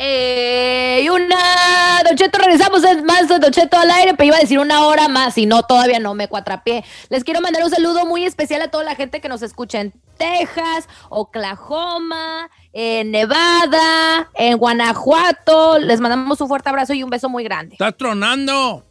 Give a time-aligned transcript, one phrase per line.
[0.00, 4.40] Eh, y una, Don Cheto, regresamos es más Don Cheto al aire, pero iba a
[4.40, 6.84] decir una hora más y no, todavía no me cuatrapié.
[7.08, 9.92] Les quiero mandar un saludo muy especial a toda la gente que nos escucha en
[10.16, 15.80] Texas, Oklahoma, en Nevada, en Guanajuato.
[15.80, 17.74] Les mandamos un fuerte abrazo y un beso muy grande.
[17.74, 18.84] ¡Estás tronando!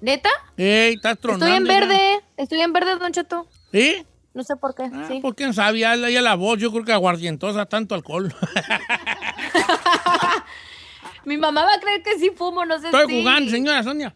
[0.00, 0.30] ¿Neta?
[0.56, 1.46] ¡Ey, estás tronando!
[1.46, 3.46] Estoy en verde, estoy en verde, Don Cheto.
[3.70, 4.06] ¿Sí?
[4.34, 4.84] No sé por qué.
[4.92, 5.20] Ah, sí.
[5.20, 5.80] ¿Por quién sabe?
[5.80, 8.34] Ya, ya la voz, yo creo que aguardientosa, tanto alcohol.
[11.24, 13.20] Mi mamá va a creer que sí fumo, no sé Estoy si.
[13.20, 14.14] jugando, señora Sonia.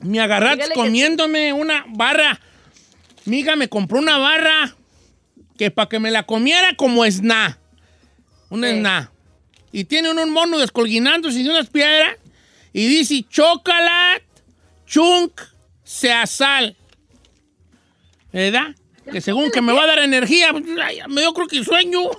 [0.00, 2.40] Me agarraste que comiéndome una barra.
[3.24, 4.74] Mi hija me compró una barra
[5.58, 7.58] que para que me la comiera como esna.
[8.50, 9.08] Una Sí.
[9.72, 12.16] Y tiene un mono descolguinándose de unas piedras.
[12.72, 14.24] Y dice chocolate,
[14.86, 15.40] chunk,
[15.82, 16.76] seasal.
[18.32, 18.74] ¿Verdad?
[19.10, 22.00] Que según que me va a dar energía, dio creo que sueño.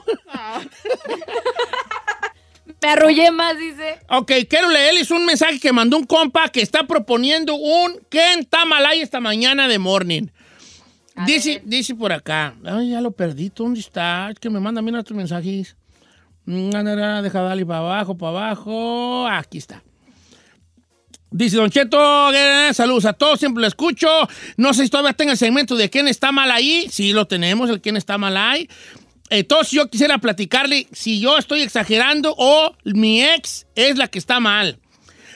[2.82, 4.00] Me arrullé más, dice.
[4.10, 9.02] Ok, quiero leerles un mensaje que mandó un compa que está proponiendo un Ken Tamalay
[9.02, 10.28] esta mañana de morning.
[11.16, 11.62] A Dice, ver.
[11.66, 12.54] dice por acá.
[12.64, 13.52] Ay, ya lo perdí.
[13.54, 14.30] ¿Dónde está?
[14.30, 15.76] Es que me manda mira tus mensajes.
[16.46, 16.70] Mm,
[17.24, 19.28] Deja darle para abajo, para abajo.
[19.28, 19.84] Aquí está.
[21.30, 24.08] Dice Don Cheto, eh, saludos a todos, siempre lo escucho.
[24.56, 26.88] No sé si todavía tenga el segmento de quién está mal ahí.
[26.90, 28.70] Sí, lo tenemos, el quién está mal ahí.
[29.30, 34.40] Entonces yo quisiera platicarle si yo estoy exagerando o mi ex es la que está
[34.40, 34.80] mal.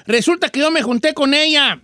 [0.05, 1.81] Resulta que yo me junté con ella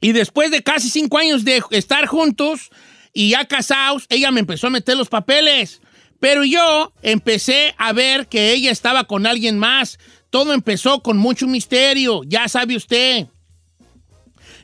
[0.00, 2.70] y después de casi cinco años de estar juntos
[3.12, 5.80] y ya casados, ella me empezó a meter los papeles.
[6.20, 9.98] Pero yo empecé a ver que ella estaba con alguien más.
[10.30, 13.26] Todo empezó con mucho misterio, ya sabe usted.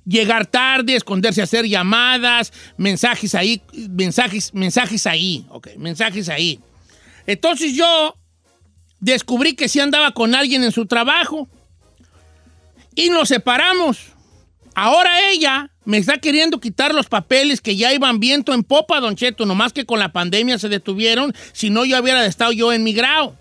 [0.05, 6.59] Llegar tarde, esconderse a hacer llamadas, mensajes ahí, mensajes, mensajes ahí, ok, mensajes ahí.
[7.27, 8.17] Entonces yo
[8.99, 11.49] descubrí que sí andaba con alguien en su trabajo
[12.95, 13.99] y nos separamos.
[14.75, 19.17] Ahora ella me está queriendo quitar los papeles que ya iban viento en popa, Don
[19.17, 22.83] Cheto, nomás que con la pandemia se detuvieron, si no yo hubiera estado yo en
[22.83, 23.37] mi grado.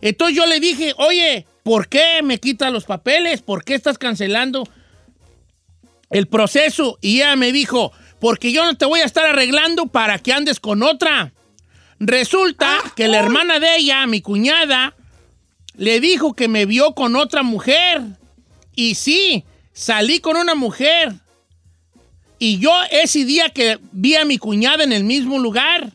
[0.00, 3.40] Entonces yo le dije, oye, ¿por qué me quitas los papeles?
[3.40, 4.68] ¿Por qué estás cancelando
[6.14, 6.96] el proceso?
[7.02, 10.60] Y ella me dijo, porque yo no te voy a estar arreglando para que andes
[10.60, 11.32] con otra.
[11.98, 14.94] Resulta que la hermana de ella, mi cuñada,
[15.76, 18.00] le dijo que me vio con otra mujer.
[18.76, 21.14] Y sí, salí con una mujer.
[22.38, 25.92] Y yo ese día que vi a mi cuñada en el mismo lugar.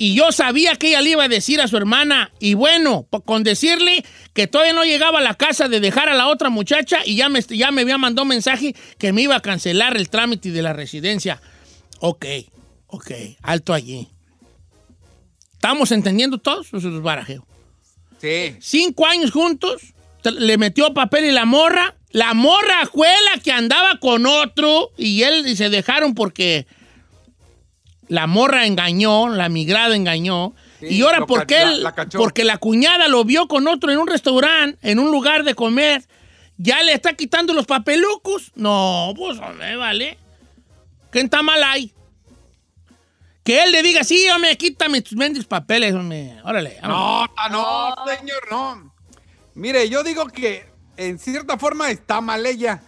[0.00, 2.30] Y yo sabía que ella le iba a decir a su hermana.
[2.38, 6.28] Y bueno, con decirle que todavía no llegaba a la casa de dejar a la
[6.28, 9.96] otra muchacha y ya me, ya me había mandado mensaje que me iba a cancelar
[9.96, 11.42] el trámite de la residencia.
[11.98, 12.26] Ok,
[12.86, 13.10] ok,
[13.42, 14.08] alto allí.
[15.54, 16.68] ¿Estamos entendiendo todos?
[16.72, 17.44] Eso es barajeo.
[18.20, 18.54] Sí.
[18.60, 19.82] Cinco años juntos,
[20.22, 21.96] le metió papel y la morra.
[22.12, 26.68] La morra fue la que andaba con otro y él y se dejaron porque
[28.08, 30.54] la morra engañó, la migrada engañó.
[30.80, 33.98] Sí, y ahora porque la- él, la porque la cuñada lo vio con otro en
[33.98, 36.04] un restaurante, en un lugar de comer,
[36.56, 38.52] ya le está quitando los papelucos.
[38.54, 40.18] No, pues hombre, vale.
[41.10, 41.92] ¿Quién está mal ahí?
[43.42, 46.34] Que él le diga, sí, hombre, quítame tus mendigos papeles, hombre.
[46.44, 46.76] Órale.
[46.82, 48.92] no, no, señor, no.
[49.54, 50.66] Mire, yo digo que
[50.96, 52.82] en cierta forma está mal ella,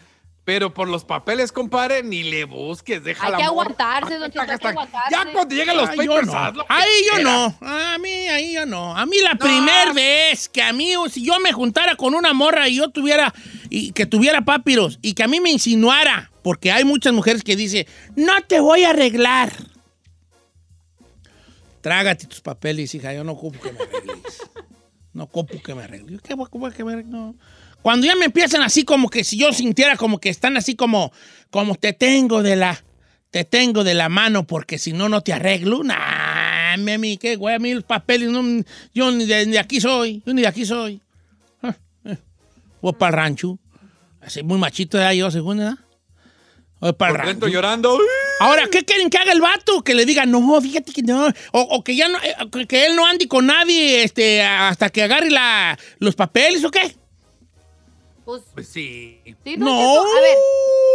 [0.51, 3.37] pero por los papeles, compadre, ni le busques, déjala.
[3.37, 5.09] Hay que aguantarse, don Cheto, hay que aguantarse.
[5.13, 6.35] Ya cuando lleguen los Ay, yo papers, no.
[6.37, 7.57] haz lo que Ahí yo no.
[7.61, 8.97] A mí, ahí yo no.
[8.97, 12.69] A mí la primera vez que a mí, si yo me juntara con una morra
[12.69, 13.33] y yo tuviera,
[13.69, 17.55] y que tuviera papiros y que a mí me insinuara, porque hay muchas mujeres que
[17.55, 17.87] dicen,
[18.17, 19.53] no te voy a arreglar.
[21.81, 24.51] Trágate tus papeles, hija, yo no ocupo que me arregles.
[25.13, 26.21] No ocupo que me arregles.
[26.23, 27.13] ¿Qué voy a que me arregles?
[27.13, 27.37] No.
[27.83, 31.13] Cuando ya me empiezan así como que si yo sintiera como que están así como,
[31.51, 32.83] como te tengo de la,
[33.31, 35.83] te tengo de la mano porque si no, no te arreglo.
[35.83, 38.43] Nah, mami, qué güey, a mí los papeles, no,
[38.95, 41.01] yo ni de, ni de aquí soy, yo ni de aquí soy.
[41.63, 41.75] Ah,
[42.05, 42.19] eh.
[42.83, 43.59] Voy para el rancho.
[44.21, 45.79] Así muy machito de yo, según, ¿verdad?
[46.81, 47.49] Voy para el rancho.
[47.49, 47.99] llorando.
[48.41, 49.83] Ahora, ¿qué quieren que haga el vato?
[49.83, 51.29] Que le diga, no, fíjate que no.
[51.53, 55.03] O, o que ya no, eh, que él no ande con nadie este, hasta que
[55.03, 56.95] agarre la, los papeles o qué.
[58.25, 59.21] Pues, Pues sí.
[59.45, 59.77] sí, don No.
[59.79, 60.39] Cheto, a ver,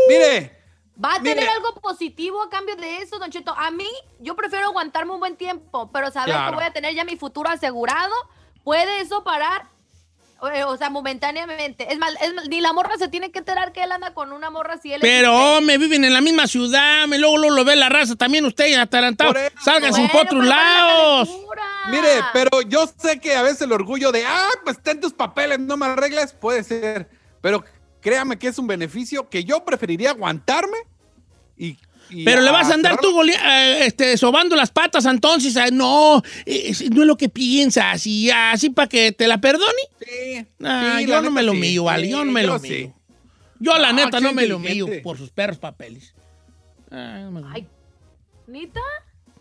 [0.10, 0.64] Mire,
[1.04, 1.50] ¿va a tener Mire.
[1.50, 3.54] algo positivo a cambio de eso, Don Cheto?
[3.58, 3.88] A mí,
[4.20, 6.52] yo prefiero aguantarme un buen tiempo, pero saber Claro.
[6.52, 8.14] que voy a tener ya mi futuro asegurado,
[8.64, 9.68] ¿puede eso parar?
[10.54, 11.92] Eh, O sea, momentáneamente.
[11.92, 14.32] Es más, es más, ni la morra se tiene que enterar que él anda con
[14.32, 17.56] una morra si él es Pero me viven en la misma ciudad, me luego, luego
[17.56, 19.34] lo ve la raza también usted atarantado.
[19.34, 19.56] Por eso.
[19.64, 21.30] Sálganse Bueno, por otros pero ¿cuál es la lados.
[21.92, 25.60] Mire, pero yo sé que a veces el orgullo de, ah, pues ten tus papeles,
[25.60, 27.10] no me arregles, puede ser.
[27.42, 27.64] Pero
[28.02, 30.78] créame que es un beneficio que yo preferiría aguantarme
[31.58, 31.78] y.
[32.24, 35.58] Pero le vas a andar cerrar- tú golea- eh, este, sobando las patas entonces.
[35.58, 38.06] ah, no, eh, no es lo que piensas.
[38.06, 39.72] Y así para que te la perdone.
[40.00, 40.46] Sí.
[40.64, 41.58] Ah, sí, yo la no neta me lo sí.
[41.58, 42.10] humillo, vale.
[42.10, 42.76] Yo no me lo yo humillo.
[42.76, 42.92] sí.
[43.60, 45.02] Yo, la No, neta, no me lo humillo inteligente.
[45.04, 46.14] por sus perros papeles.
[46.92, 47.68] Ah, no me lo Ay.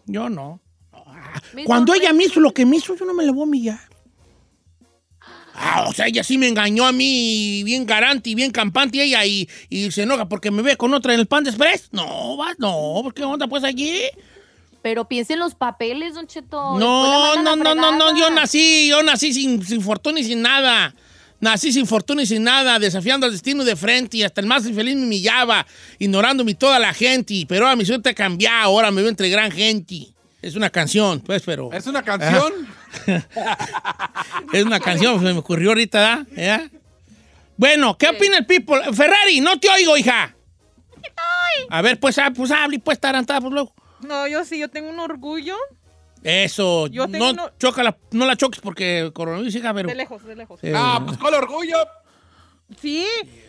[0.06, 0.60] Yo no.
[0.92, 3.44] Ah, Cuando ella me hizo lo que me hizo, yo no me le voy a
[3.44, 3.80] humillar.
[5.54, 9.24] Ah, o sea, ella sí me engañó a mí, bien garante y bien campante ella,
[9.24, 11.88] y, y se enoja porque me ve con otra en el pan de express.
[11.92, 14.02] No, va, no, pues, ¿qué onda pues allí?
[14.82, 16.78] Pero piense en los papeles, Don Cheto.
[16.78, 20.94] No, no, no, no, no, yo nací, yo nací sin, sin fortuna y sin nada.
[21.40, 24.66] Nací sin fortuna y sin nada, desafiando al destino de frente y hasta el más
[24.66, 25.66] infeliz me humillaba,
[25.98, 27.44] ignorándome toda la gente.
[27.46, 30.08] Pero ahora mi suerte ha cambiado, ahora me veo entre gran gente.
[30.42, 31.72] Es una canción, pues, pero...
[31.72, 32.52] Es una canción.
[34.52, 36.26] Es una canción, se me ocurrió ahorita.
[36.36, 36.68] ¿Ya?
[37.56, 38.80] Bueno, ¿qué opina el people?
[38.92, 40.34] Ferrari, no te oigo, hija.
[41.70, 43.74] A ver, pues, ah, pues hable, pues, tarantada, pues luego.
[44.00, 45.56] No, yo sí, yo tengo un orgullo
[46.22, 49.88] Eso, Yo tengo no, uno- chócala, no la choques porque coronavirus, hija, pero...
[49.88, 50.58] de lejos, de lejos.
[50.62, 51.76] eh, Ah, pues con orgullo.
[52.80, 53.06] Sí,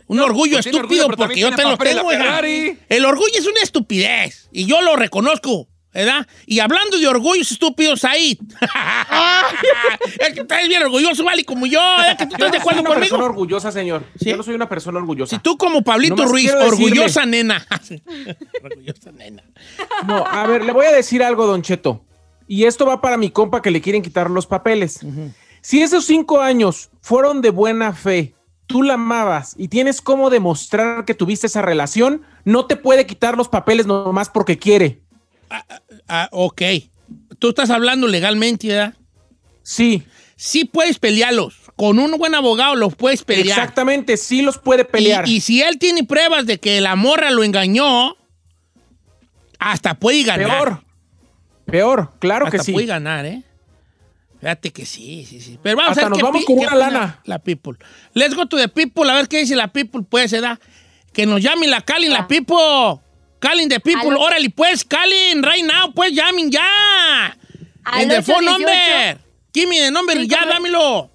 [0.08, 2.22] un orgullo estúpido porque yo te lo tengo, hija.
[2.24, 2.78] Ferrari.
[2.90, 6.28] El orgullo es una estupidez y yo lo reconozco, ¿verdad?
[6.46, 8.38] Y hablando de orgullos estúpidos, ahí.
[10.20, 12.16] es que estás bien orgulloso, vale, como yo, ¿eh?
[12.18, 13.10] que tú Yo estás de no soy acuerdo una conmigo.
[13.10, 14.04] persona orgullosa, señor.
[14.20, 14.30] ¿Sí?
[14.30, 15.36] Yo no soy una persona orgullosa.
[15.36, 17.66] Si tú como Pablito Ruiz, decirle- orgullosa nena.
[18.64, 19.44] orgullosa nena.
[20.06, 22.04] No, a ver, le voy a decir algo, Don Cheto.
[22.48, 25.00] Y esto va para mi compa que le quieren quitar los papeles.
[25.62, 28.36] Si esos cinco años fueron de buena fe,
[28.68, 33.36] tú la amabas y tienes cómo demostrar que tuviste esa relación, no te puede quitar
[33.38, 35.02] los papeles nomás porque quiere.
[36.08, 36.62] Ah, ok.
[37.40, 38.94] Tú estás hablando legalmente, ¿verdad?
[39.64, 40.04] Sí,
[40.38, 41.56] Sí puedes pelearlos.
[41.78, 43.48] Con un buen abogado los puedes pelear.
[43.58, 45.28] exactamente, sí los puede pelear.
[45.28, 48.16] Y, y si él tiene pruebas de que la morra lo engañó,
[49.60, 50.48] hasta puede ganar.
[50.48, 50.84] Peor,
[51.66, 52.74] peor, claro hasta que sí.
[52.74, 53.44] puede ganar, ¿eh?
[54.40, 55.58] Fíjate que sí, sí, sí.
[55.62, 57.20] Pero vamos Hasta a ver nos qué vamos con una lana.
[57.26, 57.74] La people.
[58.14, 60.60] Let's go to the people, a ver qué dice la people, pues, ¿verdad?
[61.14, 62.28] Que nos llamen la Calin, la Ah.
[62.28, 63.02] people.
[63.46, 64.22] Calin the people, Aló.
[64.22, 67.38] órale, pues, Calin, right now, pues, llamen ya.
[67.84, 68.50] Al En the phone 818.
[68.50, 69.20] number.
[69.54, 71.12] Give me the number, Cinco ya, dámelo.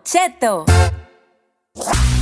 [0.00, 0.64] Don Cheto.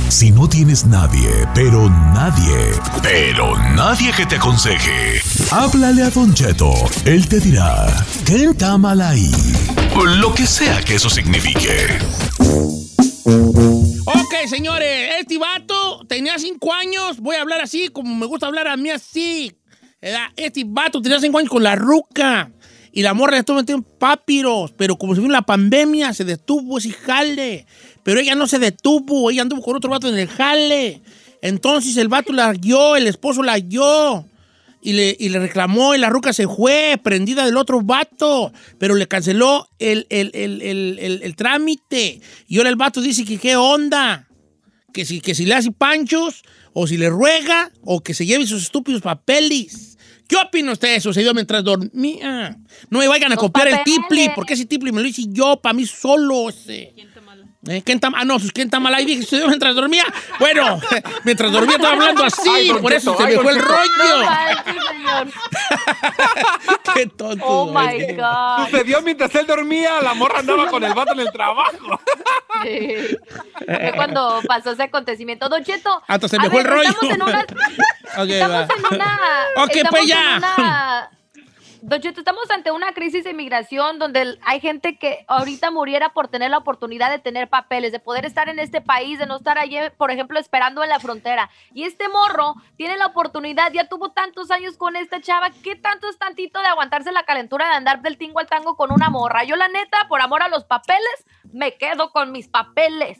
[0.09, 5.21] Si no tienes nadie, pero nadie, pero nadie que te aconseje,
[5.51, 6.73] háblale a Don Cheto.
[7.05, 7.87] Él te dirá,
[8.25, 9.31] ¿qué mal ahí?
[10.19, 11.87] Lo que sea que eso signifique.
[14.05, 17.19] Ok, señores, este vato tenía cinco años.
[17.19, 19.55] Voy a hablar así, como me gusta hablar a mí así.
[20.35, 22.51] Este vato tenía cinco años con la ruca.
[22.91, 24.71] Y la morra le estuvo metiendo en papiros.
[24.77, 27.65] Pero como se vino la pandemia, se detuvo ese jale.
[28.03, 29.29] Pero ella no se detuvo.
[29.29, 31.01] Ella anduvo con otro vato en el jale.
[31.41, 34.25] Entonces el vato la guió, el esposo la guió.
[34.81, 38.95] Y le, y le reclamó y la ruca se fue, prendida del otro vato, pero
[38.95, 42.21] le canceló el, el- el- el- el- el trámite.
[42.47, 44.29] Y ahora el vato dice que qué onda,
[44.93, 48.47] que si, que si le hace panchos, o si le ruega, o que se lleve
[48.47, 49.88] sus estúpidos papeles.
[50.29, 50.99] ¿Qué opina usted?
[50.99, 52.55] Sucedió mientras dormía.
[52.91, 55.59] No me vayan a Los copiar el tipli, porque ese tipli me lo hice yo,
[55.59, 56.49] para mí solo.
[56.49, 56.93] Ese.
[57.67, 57.81] ¿Eh?
[57.85, 59.03] ¿Quién está, ah, no, sus- ¿quién está mal ahí?
[59.05, 60.03] Dije, sucedió mientras dormía.
[60.39, 60.79] Bueno,
[61.25, 64.23] mientras dormía estaba hablando así, Ay, por eso se ay, me fue el rollo.
[65.03, 65.31] No.
[66.93, 67.45] Qué tonto.
[67.45, 68.65] Oh my God.
[68.69, 71.99] Sucedió mientras él dormía, la morra andaba con el vato en el trabajo.
[72.63, 73.15] Sí.
[73.65, 75.47] Fue cuando pasó ese acontecimiento.
[75.47, 76.01] Don Cheto.
[76.07, 76.89] Hasta se me fue el rollo.
[76.89, 77.39] Estamos en una.
[78.17, 78.63] Ok, estamos va.
[78.89, 79.19] en una.
[79.63, 80.37] Ok, estamos pues en ya.
[80.57, 81.09] una-
[81.81, 86.27] Don Cheto, estamos ante una crisis de inmigración donde hay gente que ahorita muriera por
[86.27, 89.57] tener la oportunidad de tener papeles, de poder estar en este país, de no estar
[89.57, 91.49] allí, por ejemplo, esperando en la frontera.
[91.73, 96.09] Y este morro tiene la oportunidad, ya tuvo tantos años con esta chava, ¿qué tanto
[96.09, 99.45] es tantito de aguantarse la calentura de andar del tingo al tango con una morra?
[99.45, 103.19] Yo la neta, por amor a los papeles, me quedo con mis papeles.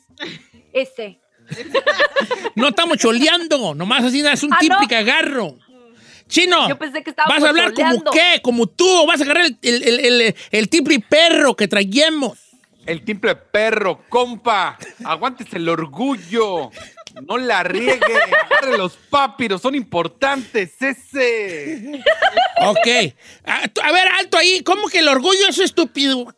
[0.74, 1.22] Ese.
[2.56, 5.56] No estamos choleando, nomás así es un Ah, que agarro.
[6.30, 8.40] Chino, Yo pensé que ¿vas a hablar como qué?
[8.42, 8.88] ¿Como tú?
[8.88, 12.38] ¿O vas a agarrar el, el, el, el- el tipri perro que traíamos?
[12.86, 14.78] El timple perro, compa.
[15.04, 16.72] Aguántese el orgullo.
[17.28, 18.00] No la riegue.
[18.50, 20.82] Agarre los papiros, son importantes.
[20.82, 22.02] Ese.
[22.62, 22.88] Ok.
[23.46, 24.62] A, ver, alto ahí.
[24.64, 26.34] ¿Cómo que el orgullo es estúpido?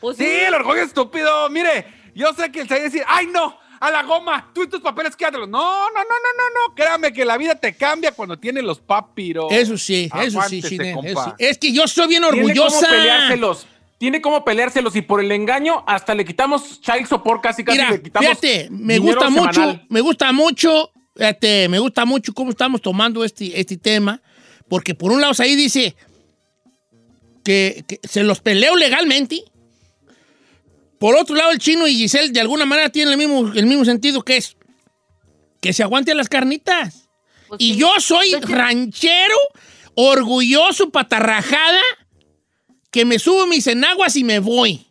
[0.00, 1.48] Pues Sí, el orgullo estúpido.
[1.50, 4.62] Mire, yo sé que el se va a decir, ay no, a la goma, tú
[4.62, 5.48] y tus papeles quédatelos.
[5.48, 6.74] No, no, no, no, no, no.
[6.74, 9.50] Créame que la vida te cambia cuando tienes los papiros.
[9.50, 10.60] Eso sí, eso sí,
[10.94, 11.08] compa.
[11.10, 11.30] eso sí.
[11.38, 12.88] Es que yo soy bien Tiene cómo orgullosa.
[12.88, 13.66] peleárselos.
[13.98, 17.90] Tiene cómo peleárselos y por el engaño hasta le quitamos child support casi casi Mira,
[17.92, 19.86] le quitamos fíjate, me gusta mucho, semanal.
[19.88, 24.20] me gusta mucho, fíjate, me gusta mucho cómo estamos tomando este, este tema,
[24.68, 25.96] porque por un lado ahí dice
[27.42, 29.42] que, que se los peleo legalmente.
[31.06, 33.84] Por otro lado, el chino y Giselle de alguna manera tienen el mismo, el mismo
[33.84, 34.56] sentido que es
[35.60, 37.08] que se aguanten las carnitas.
[37.46, 37.78] Pues Y sí.
[37.78, 39.36] yo soy ranchero,
[39.94, 41.80] orgulloso, patarrajada,
[42.90, 44.84] que me subo mis enaguas y me voy.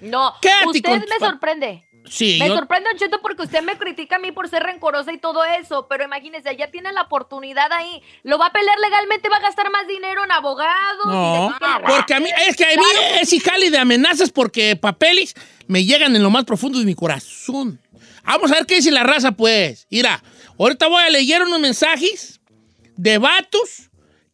[0.00, 1.85] No, Quédate usted con me sorprende.
[2.08, 5.12] Sí, Me yo- sorprende, Don Cheto, porque usted me critica a mí por ser rencorosa
[5.12, 8.02] y todo eso, pero imagínese, ya tiene la oportunidad ahí.
[8.22, 11.06] Lo va a pelear legalmente, va a gastar más dinero en abogados.
[11.06, 11.54] No,
[11.86, 15.34] porque a mí, es que a mí Claro es hijali de amenazas porque papeles
[15.66, 17.80] me llegan en lo más profundo de mi corazón.
[18.24, 19.86] Vamos a ver qué dice la raza, pues.
[19.90, 20.22] Mira,
[20.58, 22.40] ahorita voy a leer unos mensajes
[22.96, 23.85] de vatos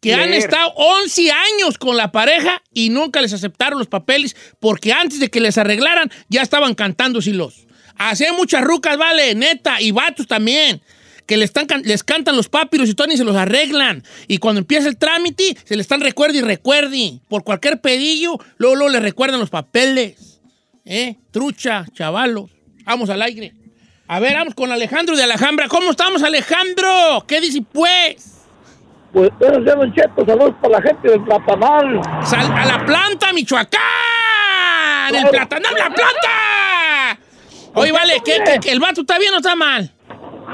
[0.03, 4.93] que han estado 11 años con la pareja y nunca les aceptaron los papeles porque
[4.93, 7.69] antes de que les arreglaran ya estaban cantando silos.
[7.97, 10.83] Hay muchas rucas, vale, neta, y vatos también,
[11.25, 14.03] que les, están, les cantan los papiros y todo y se los arreglan.
[14.27, 17.21] Y cuando empieza el trámite, se les están recuerde y recuerde.
[17.29, 20.41] Por cualquier pedillo, luego, luego les recuerdan los papeles.
[20.85, 21.15] ¿Eh?
[21.31, 22.51] Trucha, chavalos.
[22.85, 23.55] Vamos al aire.
[24.09, 25.69] A ver, vamos con Alejandro de Alhambra.
[25.69, 27.25] ¿Cómo estamos, Alejandro?
[27.29, 28.32] ¿Qué dice, pues?
[29.13, 30.25] Pues buenos días, Don Cheto.
[30.27, 32.01] Saludos para la gente del Platanal.
[32.25, 33.81] Sal- a la planta, Michoacán.
[35.15, 37.19] El platanal, la planta.
[37.75, 39.91] Oye, vale, ¿qué, qué- qué, el vato está bien o está mal?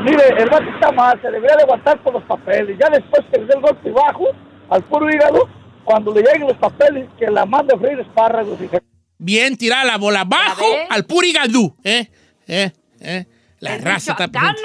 [0.03, 1.21] Mire, el vato está mal.
[1.21, 2.77] Se debería de aguantar por los papeles.
[2.81, 4.25] Ya después que le dé el golpe bajo
[4.71, 5.49] al puro hígado,
[5.85, 8.61] cuando le lleguen los papeles, que la mande a freír espárragos.
[8.61, 8.79] hija.
[9.19, 10.87] Bien tirada la bola abajo ves?
[10.91, 11.77] al purigadú.
[11.85, 12.09] ¿Eh?
[12.47, 12.73] ¿Eh?
[13.01, 13.27] ¿Eh?
[13.61, 14.61] La raza está presente.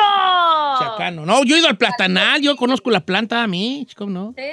[0.79, 1.25] Chacano.
[1.25, 4.33] No, yo he ido al platanal, yo conozco la planta a mí, chico, ¿no?
[4.37, 4.43] ¿Sí?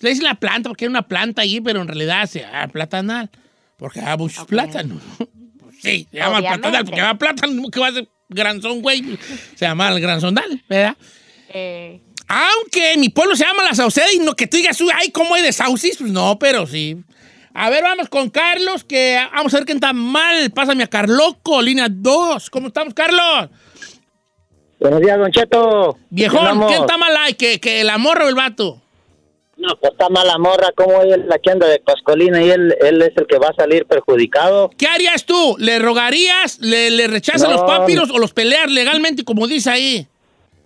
[0.00, 3.30] Le dicen la planta porque hay una planta ahí, pero en realidad se llama platanal.
[3.76, 5.02] Porque hay muchos plátanos.
[5.18, 9.18] Pues sí, se llama platanal porque va plátano, que va a ser granzón, güey.
[9.54, 10.96] Se llama el granzondal, ¿verdad?
[11.52, 14.90] Eh, Aunque en mi pueblo se llama la Sauceda y no que tú digas, "Uy,
[14.94, 15.96] ay, ¿cómo hay de saucis?
[15.98, 16.96] Pues no, pero sí.
[17.52, 20.50] A ver, vamos con Carlos, que vamos a ver quién está mal.
[20.52, 22.48] Pásame a Carloco, línea 2.
[22.50, 23.50] ¿Cómo estamos, Carlos?
[24.80, 25.98] Buenos días, Don Cheto.
[26.08, 26.66] Viejón.
[26.66, 27.34] ¿quién está mal ahí?
[27.34, 28.80] ¿Que, que la morra o el vato?
[29.58, 30.68] No, pues está mala morra.
[30.74, 33.54] Como él la que anda de Pascolina y él, él es el que va a
[33.54, 34.70] salir perjudicado.
[34.78, 35.54] ¿Qué harías tú?
[35.58, 36.58] ¿Le rogarías?
[36.60, 37.52] ¿Le, le rechazas No.
[37.56, 40.06] los papiros o los peleas legalmente, como dice ahí?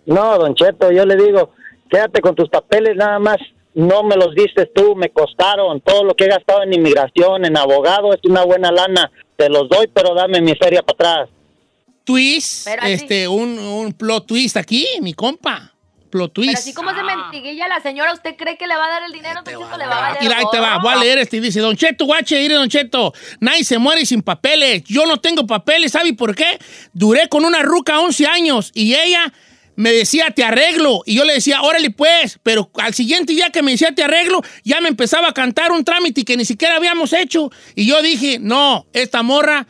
[0.07, 1.51] No, Don Cheto, yo le digo,
[1.91, 3.39] quédate con tus papeles nada más.
[3.75, 5.81] No me los diste tú, me costaron.
[5.81, 9.11] Todo lo que he gastado en inmigración, en abogado, es una buena lana.
[9.37, 11.31] Te los doy, pero dame mi feria para atrás.
[12.05, 15.71] Twist, Pero así- este, un, un plot twist aquí, mi compa.
[16.11, 16.51] Plot twist.
[16.51, 19.13] pero así como se mentiguilla la señora, ¿usted cree que le va a dar el
[19.13, 19.41] dinero?
[19.45, 21.41] Entonces le va a valer Mira, ahí te va, voy a leer este.
[21.41, 24.85] Dice, Don Cheto, guache, mire, Don Cheto, nadie se muere sin papeles.
[24.85, 26.59] Yo no tengo papeles, ¿sabe por qué?
[26.93, 29.33] Duré con una ruca 11 años y ella
[29.75, 31.03] me decía, te arreglo.
[31.05, 34.41] Y yo le decía, órale pues, pero al siguiente día que me decía, te arreglo,
[34.63, 37.51] ya me empezaba a cantar un trámite que ni siquiera habíamos hecho.
[37.75, 39.67] Y yo dije, no, esta morra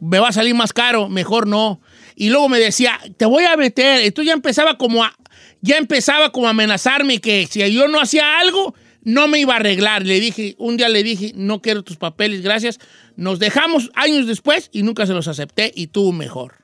[0.00, 1.80] me va a salir más caro, mejor no.
[2.16, 4.00] Y luego me decía, te voy a meter.
[4.02, 5.14] Entonces ya empezaba como a,
[5.60, 9.56] ya empezaba como a amenazarme que si yo no hacía algo, no me iba a
[9.56, 10.04] arreglar.
[10.04, 12.78] Le dije, un día le dije, no quiero tus papeles, gracias.
[13.16, 16.54] Nos dejamos años después y nunca se los acepté y tú mejor.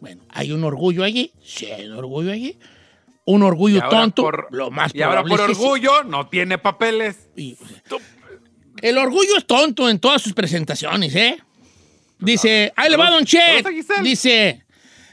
[0.00, 2.58] Bueno, hay un orgullo allí, sí, hay un orgullo allí.
[3.26, 5.44] Un orgullo tonto, por- lo más Y ahora por sí.
[5.52, 7.28] orgullo no tiene papeles.
[7.36, 7.56] Y-
[8.82, 11.38] el orgullo es tonto en todas sus presentaciones, ¿eh?
[12.20, 13.66] Dice, ahí le va Don Chet.
[14.02, 14.64] Dice,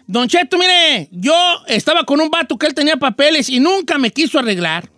[0.06, 1.34] Don Cheto, mire, yo
[1.68, 4.90] estaba con un vato que él tenía papeles y nunca me quiso arreglar.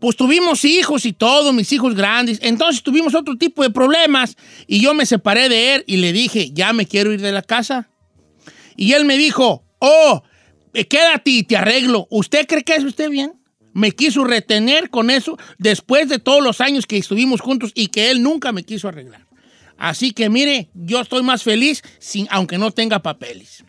[0.00, 2.38] Pues tuvimos hijos y todo, mis hijos grandes.
[2.42, 6.50] Entonces tuvimos otro tipo de problemas y yo me separé de él y le dije,
[6.52, 7.88] ya me quiero ir de la casa.
[8.76, 10.22] Y él me dijo, oh,
[10.74, 12.06] eh, quédate y te arreglo.
[12.10, 13.32] ¿Usted cree que eso esté bien?
[13.72, 18.10] Me quiso retener con eso después de todos los años que estuvimos juntos y que
[18.10, 19.23] él nunca me quiso arreglar.
[19.78, 23.64] Así que mire, yo estoy más feliz sin, aunque no tenga papeles.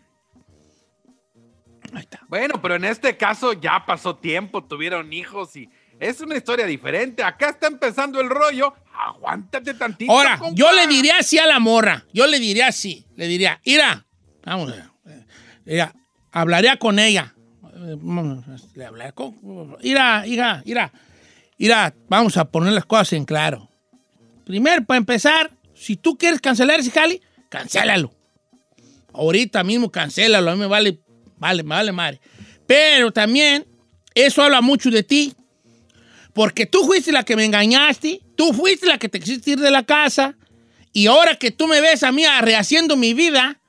[1.92, 2.20] Ahí está.
[2.28, 7.22] Bueno, pero en este caso ya pasó tiempo, tuvieron hijos y es una historia diferente.
[7.22, 8.74] Acá está empezando el rollo.
[8.92, 10.12] Aguántate tantito.
[10.12, 10.54] Ahora, compa.
[10.54, 12.04] yo le diría así a la morra.
[12.12, 13.06] Yo le diría así.
[13.16, 14.06] Le diría, ira,
[14.44, 14.72] vamos,
[15.06, 15.24] eh,
[15.64, 15.94] ira,
[16.32, 17.34] hablaría con ella.
[18.74, 19.76] Le hablaré con.
[19.80, 20.92] Ira, ira, ira.
[21.58, 23.70] Ira, vamos a poner las cosas en claro.
[24.44, 28.12] Primero, para empezar, si tú quieres cancelar ese jale, cancélalo.
[29.12, 30.50] Ahorita mismo cancélalo.
[30.50, 31.00] A mí me vale,
[31.38, 32.20] vale, me vale madre.
[32.66, 33.66] Pero también,
[34.14, 35.34] eso habla mucho de ti.
[36.32, 39.70] Porque tú fuiste la que me engañaste, tú fuiste la que te quisiste ir de
[39.70, 40.36] la casa,
[40.92, 43.60] y ahora que tú me ves a mí rehaciendo mi vida,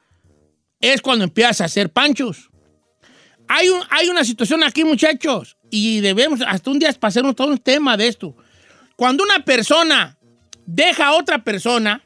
[0.82, 2.50] es cuando empiezas a hacer panchos.
[3.48, 7.96] Hay, hay una situación aquí, muchachos, y debemos hasta un día pasarnos todo un tema
[7.96, 8.36] de esto.
[8.98, 10.17] Cuando una persona
[10.68, 12.06] deja a otra persona,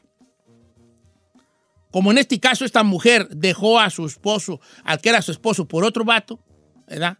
[1.90, 5.68] como en este caso esta mujer dejó a su esposo, al que era su esposo,
[5.68, 6.38] por otro vato,
[6.88, 7.18] ¿verdad?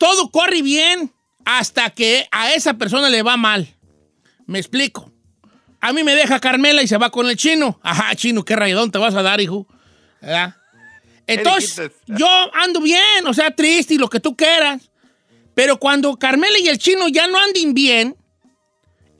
[0.00, 1.12] todo corre bien
[1.44, 3.68] hasta que a esa persona le va mal.
[4.46, 5.12] Me explico.
[5.78, 7.78] A mí me deja Carmela y se va con el chino.
[7.82, 9.66] Ajá, chino, qué rayadón te vas a dar, hijo.
[10.22, 10.56] ¿Verdad?
[11.26, 14.90] Entonces, yo ando bien, o sea, triste y lo que tú quieras.
[15.54, 18.16] Pero cuando Carmela y el chino ya no anden bien,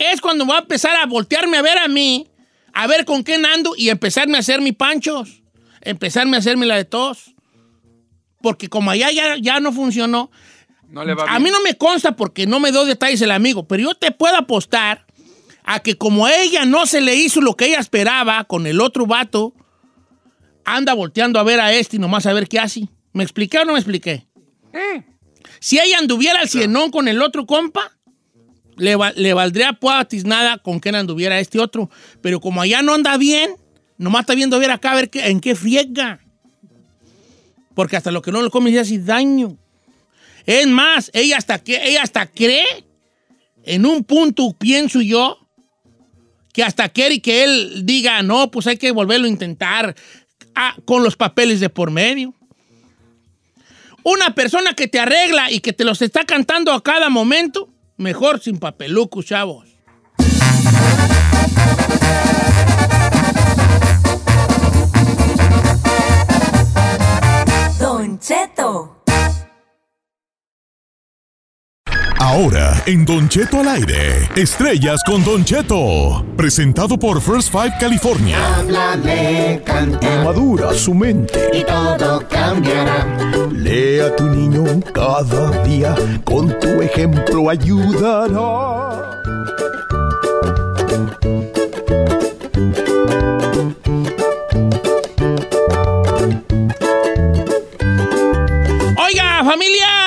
[0.01, 2.29] es cuando va a empezar a voltearme a ver a mí,
[2.73, 5.43] a ver con quién ando y empezarme a hacer mi panchos.
[5.83, 7.35] Empezarme a hacerme la de tos.
[8.43, 10.31] Porque como allá ya, ya no funcionó,
[10.89, 11.43] No le va a bien.
[11.45, 14.37] mí no me consta porque no me dio detalles el amigo, pero yo te puedo
[14.37, 15.07] apostar
[15.65, 18.81] a que como a ella no se le hizo lo que ella esperaba con el
[18.81, 19.55] otro vato,
[20.65, 22.89] anda volteando a ver a este y nomás a ver qué hace.
[23.13, 24.27] ¿Me expliqué o no me expliqué?
[24.73, 25.05] Eh,
[25.59, 27.99] Si ella anduviera al cienón con el otro compa,
[28.81, 31.91] le, le valdría puatis nada con que anduviera este otro.
[32.21, 33.55] Pero como allá no anda bien,
[33.99, 36.21] nomás está viendo a ver acá a ver qué- en qué friega.
[37.75, 39.57] Porque hasta lo que no le come ya hace daño.
[40.47, 42.67] Es más, ella hasta, que, ella hasta cree,
[43.65, 45.39] en un punto pienso yo,
[46.53, 49.95] que hasta quiere que él diga, no, pues hay que volverlo a intentar
[50.55, 52.35] ah, con los papeles de por medio.
[54.03, 57.69] Una persona que te arregla y que te los está cantando a cada momento,
[58.01, 59.70] mejor sin papelucos, chavos.
[72.41, 76.25] Ahora, en Don Cheto al aire, estrellas con Don Cheto.
[76.39, 78.39] Presentado por First Five California.
[78.57, 81.51] Háblale, canta Madura su mente.
[81.53, 83.07] y todo cambiará.
[83.53, 85.95] Lea a tu niño cada día.
[86.25, 89.21] Con tu ejemplo ayudará.
[98.97, 100.00] Oiga, familia,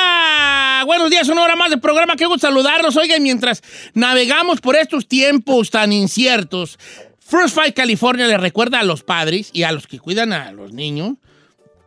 [1.27, 2.15] días, una hora más de programa.
[2.15, 2.95] Qué gusto saludarlos.
[2.97, 3.61] Oiga, y mientras
[3.93, 6.77] navegamos por estos tiempos tan inciertos,
[7.19, 10.73] First Fight California le recuerda a los padres y a los que cuidan a los
[10.73, 11.15] niños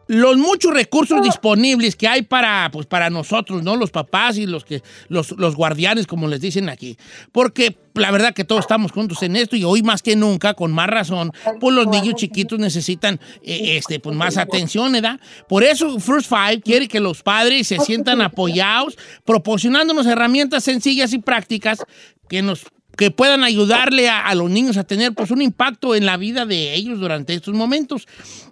[0.07, 3.77] los muchos recursos disponibles que hay para, pues, para nosotros, ¿no?
[3.77, 6.97] Los papás y los, que, los, los guardianes, como les dicen aquí.
[7.33, 10.73] Porque la verdad que todos estamos juntos en esto y hoy más que nunca, con
[10.73, 15.19] más razón, pues los niños chiquitos necesitan eh, este, pues, más atención, ¿verdad?
[15.49, 21.19] Por eso First Five quiere que los padres se sientan apoyados, proporcionándonos herramientas sencillas y
[21.19, 21.81] prácticas
[22.29, 22.65] que nos
[22.97, 26.47] que puedan ayudarle a, a los niños a tener pues un impacto en la vida
[26.47, 28.07] de ellos durante estos momentos,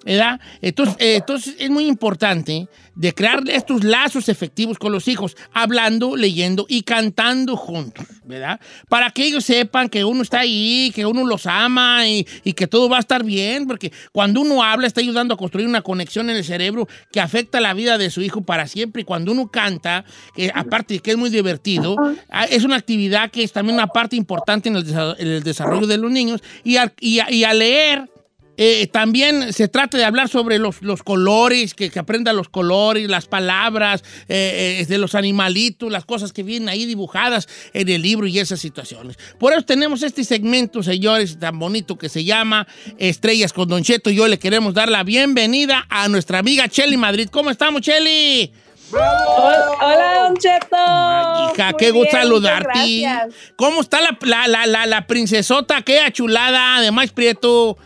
[0.05, 0.41] ¿verdad?
[0.61, 6.15] Entonces, eh, entonces es muy importante de crear estos lazos efectivos con los hijos, hablando,
[6.15, 8.61] leyendo y cantando juntos, ¿verdad?
[8.89, 12.69] Para que ellos sepan que uno está ahí, que uno los ama y, y que
[12.69, 16.31] todo va a estar bien, porque cuando uno habla está ayudando a construir una conexión
[16.31, 19.03] en el cerebro que afecta la vida de su hijo para siempre.
[19.03, 20.05] Y cuando uno canta,
[20.35, 21.97] que aparte de que es muy divertido,
[22.31, 24.34] ah, es una actividad que es también una parte importante
[24.69, 26.43] en el, desa- en el desarrollo de los niños.
[26.63, 28.09] Y, al- y a- y leer
[28.57, 33.09] eh, también se trata de hablar sobre los, los colores, que, que aprenda los colores,
[33.11, 38.03] las palabras, eh, eh, de los animalitos, las cosas que vienen ahí dibujadas en el
[38.03, 39.19] libro y esas situaciones.
[39.41, 44.09] Por eso tenemos este segmento, señores, tan bonito que se llama Estrellas con Don Cheto.
[44.11, 47.29] Y hoy le queremos dar la bienvenida a nuestra amiga Chelly Madrid.
[47.33, 48.53] ¿Cómo estamos, Chelly?
[48.93, 50.77] Hola, Don Cheto.
[50.77, 52.69] Ay, hija, Muy qué gusto saludarte.
[53.01, 53.35] gracias.
[53.57, 57.77] ¿Cómo está la, la, la, la, la princesota, qué chulada de Maíz Prieto?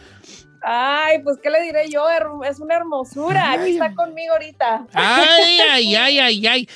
[0.61, 2.05] Ay, pues, ¿qué le diré yo?
[2.45, 3.53] Es una hermosura.
[3.53, 4.87] Aquí está conmigo ahorita.
[4.93, 6.69] Ay, ay, ay, ay, ay.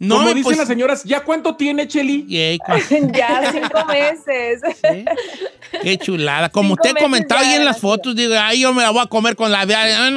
[0.00, 2.24] No, Como dicen pues- las señoras, ¿ya cuánto tiene, Cheli?
[3.12, 4.60] Ya cinco meses.
[5.82, 6.48] Qué chulada.
[6.50, 9.02] Como Cinco te he comentado ahí en las fotos, digo, ay, yo me la voy
[9.02, 9.64] a comer con la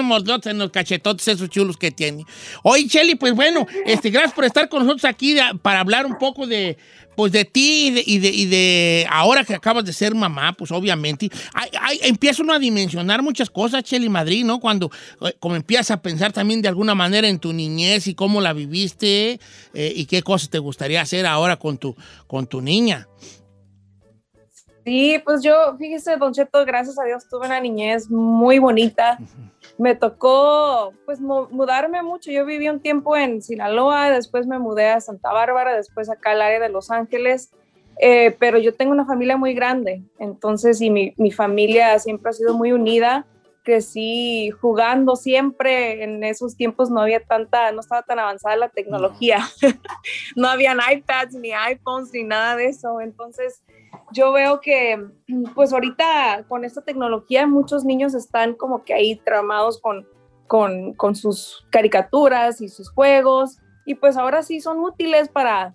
[0.03, 2.25] mordotes en los cachetotes esos chulos que tiene.
[2.63, 6.17] Oye, Cheli, pues bueno, este, gracias por estar con nosotros aquí de- para hablar un
[6.17, 6.77] poco de,
[7.15, 10.53] pues de ti y de, y de, y de ahora que acabas de ser mamá,
[10.53, 11.29] pues obviamente.
[11.53, 14.59] Ay, ay, empieza uno a dimensionar muchas cosas, Cheli Madrid, ¿no?
[14.59, 14.89] Cuando
[15.21, 18.53] eh, como empiezas a pensar también de alguna manera en tu niñez y cómo la
[18.53, 19.39] viviste
[19.73, 21.95] eh, y qué cosas te gustaría hacer ahora con tu,
[22.27, 23.07] con tu niña.
[24.83, 29.19] Sí, pues yo, fíjese, Don Cheto, gracias a Dios tuve una niñez muy bonita.
[29.81, 32.29] Me tocó, pues, mu- mudarme mucho.
[32.29, 36.41] Yo viví un tiempo en Sinaloa, después me mudé a Santa Bárbara, después acá al
[36.43, 37.51] área de Los Ángeles.
[37.99, 42.33] Eh, pero yo tengo una familia muy grande, entonces, y mi, mi familia siempre ha
[42.33, 43.25] sido muy unida.
[43.63, 46.03] Crecí jugando siempre.
[46.03, 49.39] En esos tiempos no había tanta, no estaba tan avanzada la tecnología.
[50.35, 53.01] no habían iPads, ni iPhones, ni nada de eso.
[53.01, 53.63] Entonces,
[54.11, 55.03] yo veo que,
[55.55, 60.07] pues ahorita con esta tecnología, muchos niños están como que ahí tramados con,
[60.47, 65.73] con, con sus caricaturas y sus juegos, y pues ahora sí son útiles para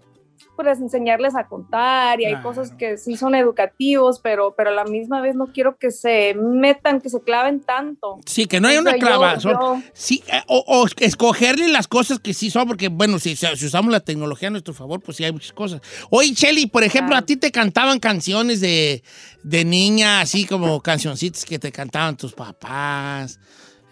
[0.55, 2.49] pues enseñarles a contar y hay Claro.
[2.49, 6.35] cosas que sí son educativos, pero, pero a la misma vez no quiero que se
[6.35, 8.19] metan, que se claven tanto.
[8.27, 9.85] Sí, que no hay una clavazón.
[9.93, 13.93] Sí, eh, o, o escogerle las cosas que sí son, porque, bueno, si, si usamos
[13.93, 15.81] la tecnología a nuestro favor, pues sí hay muchas cosas.
[16.11, 17.23] Oye, Shelly, por ejemplo, Claro.
[17.23, 19.03] a ti te cantaban canciones de,
[19.43, 23.39] de niña, así como cancioncitas que te cantaban tus papás.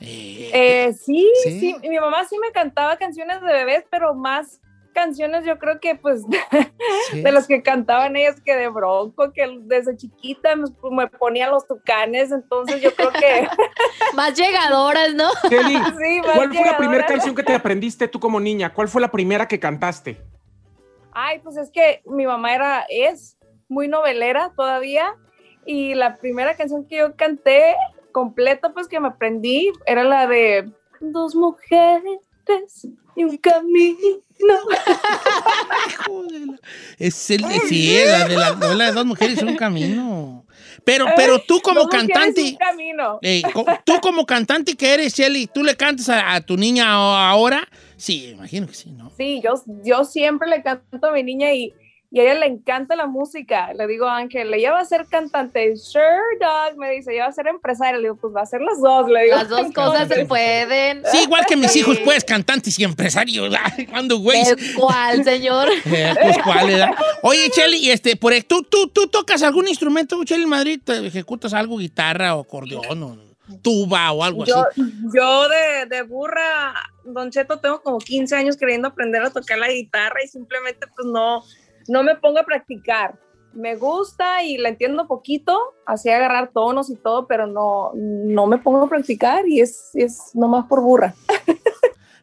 [0.01, 1.61] Eh, Eh, sí, ¿Sí?
[1.61, 4.61] sí, mi mamá sí me cantaba canciones de bebés, pero más
[4.95, 6.23] canciones yo creo que pues
[7.11, 7.21] sí.
[7.21, 11.67] de las que cantaban ellas que de bronco, que desde chiquita me, me ponía los
[11.67, 13.47] tucanes, entonces yo creo que
[14.15, 15.29] Más llegadoras, ¿no?
[15.49, 18.73] Cheli, sí, más ¿cuál fue la primera canción que te aprendiste tú como niña?
[18.73, 20.21] ¿Cuál fue la primera que cantaste?
[21.13, 23.37] Ay, pues es que mi mamá era, es
[23.69, 25.15] muy novelera todavía
[25.67, 27.75] y la primera canción que yo canté
[28.13, 32.21] completa, pues que me aprendí, era la de Dos mujeres
[33.17, 34.23] y un camino.
[36.07, 36.61] Joder,
[36.99, 37.43] Es el,
[38.29, 40.45] de la novela de dos mujeres un camino.
[40.85, 43.19] Pero, pero tú como cantante, un camino.
[43.23, 46.93] Ey, co- tú como cantante que eres, Shelly, ¿tú le cantas a, a tu niña
[46.93, 47.67] ahora?
[47.97, 49.11] Sí, imagino que sí, ¿no?
[49.17, 51.73] Sí, yo, yo siempre le canto a mi niña y,
[52.15, 53.75] y a ella le encanta la música.
[53.75, 55.77] Le digo a Ángel, ella va a ser cantante.
[55.77, 56.05] Sure,
[56.41, 57.97] dog, me dice, ella va a ser empresaria.
[57.97, 59.11] Le digo, pues va a ser las dos.
[59.11, 61.03] Le digo, Las dos cosas se pueden.
[61.11, 61.81] Sí, igual que mis Sí.
[61.81, 63.53] hijos, pues, cantantes y empresarios.
[63.77, 64.41] Ay, ¿Cuándo, güey?
[64.43, 65.69] ¿El cuál, señor?
[65.87, 66.91] Eh, pues, ¿cuál edad?
[67.23, 70.81] Oye, Shelly, y este, por, ¿tú, tú, ¿tú tocas algún instrumento, Shelly Madrid?
[70.85, 73.19] ¿Te ejecutas algo, guitarra o acordeón o
[73.61, 74.83] tuba o algo Yo, así?
[75.15, 76.75] yo de, de burra,
[77.05, 81.07] Don Cheto, tengo como 15 años queriendo aprender a tocar la guitarra y simplemente pues
[81.07, 81.43] no,
[81.89, 83.19] no me pongo a practicar.
[83.53, 88.59] Me gusta y la entiendo poquito, así agarrar tonos y todo, pero no, no me
[88.59, 91.15] pongo a practicar y es, es nomás por burra.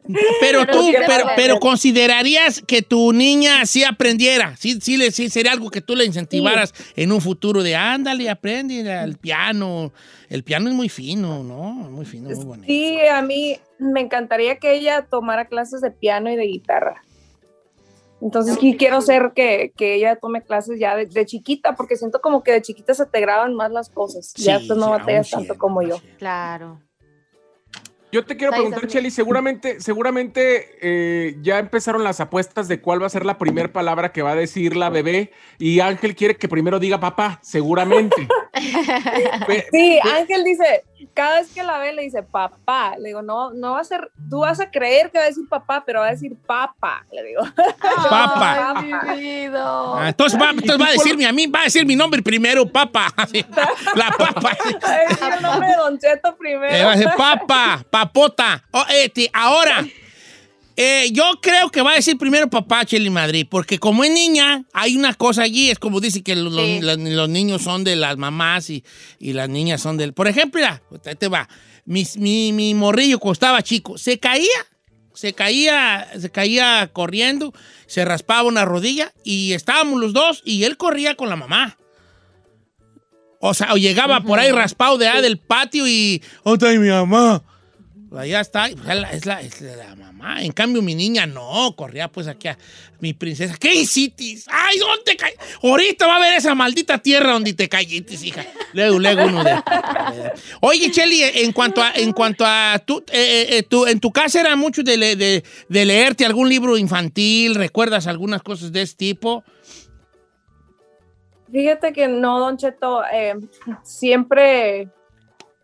[0.04, 5.30] Pero Pero tú, pero, pero considerarías que tu niña sí aprendiera, sí, sí, le, sí
[5.30, 9.92] sería algo que tú le incentivaras en un futuro de ándale, aprende el piano.
[10.28, 11.72] El piano es muy fino, ¿no?
[11.72, 12.66] Muy fino, muy bonito.
[12.66, 17.02] Sí, a mí me encantaría que ella tomara clases de piano y de guitarra.
[18.22, 22.20] Entonces sí quiero ser que, que ella tome clases ya de, de chiquita, porque siento
[22.20, 24.32] como que de chiquita se te graban más las cosas.
[24.34, 25.96] ya después no sí, batallas tanto como yo.
[26.18, 26.80] Claro.
[28.12, 28.86] Yo te quiero preguntar.
[28.86, 33.72] Cheli, seguramente, seguramente eh, ya empezaron las apuestas de cuál va a ser la primera
[33.72, 38.28] palabra que va a decir la bebé y Ángel quiere que primero diga papá, seguramente.
[39.72, 40.84] Sí, Ángel dice,
[41.14, 42.94] cada vez que la ve le dice papá.
[42.98, 45.48] Le digo, no, no va a ser, tú vas a creer que va a decir
[45.48, 47.04] papá, pero va a decir papa.
[47.12, 47.42] Le digo.
[48.10, 48.74] Papa.
[48.76, 48.92] Ay.
[49.54, 52.66] Ah, entonces va, entonces va a decirme a mí, va a decir mi nombre primero,
[52.66, 53.12] papa.
[53.94, 54.56] La papa.
[54.82, 56.74] A decir el nombre de Don Cheto primero.
[56.74, 58.62] Eh, va a decir papa, papota.
[58.72, 59.84] Oh, este, ahora,
[60.76, 64.64] eh, yo creo que va a decir primero papá, Cheli Madrid, porque como es niña,
[64.72, 66.80] hay una cosa allí, es como dice que los, Sí.
[66.80, 68.82] los- los niños son de las mamás y,
[69.18, 70.12] y las niñas son del...
[70.14, 71.48] Por ejemplo, mira, ahí te va,
[71.84, 74.46] Mis- mi, mi morrillo cuando estaba chico, se caía,
[75.14, 77.52] se caía, se caía corriendo,
[77.86, 81.76] se raspaba una rodilla y estábamos los dos y él corría con la mamá.
[83.40, 86.22] O sea, o llegaba por ahí raspado de ahí del patio y.
[86.44, 87.42] ¿Dónde está mi mamá?
[88.16, 90.42] Allá está, es la, es, la, mamá.
[90.42, 92.58] En cambio, mi niña no, corría pues aquí a
[93.00, 93.56] mi princesa.
[93.58, 94.38] ¿Qué hiciste?
[94.50, 95.32] ¡Ay, dónde caí!
[95.62, 98.44] Ahorita va a ver esa maldita tierra donde te caíste, hija.
[98.74, 99.54] Luego, luego uno de.
[100.60, 104.40] Oye, Cheli, en cuanto a, en cuanto a tú, eh, eh, tú- en tu casa
[104.40, 109.42] era mucho de, de- de leerte algún libro infantil, ¿recuerdas algunas cosas de ese tipo?
[111.50, 113.34] Fíjate que no, Don Cheto, eh,
[113.82, 114.88] siempre,